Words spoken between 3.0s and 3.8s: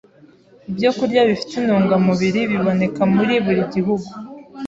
muri Buri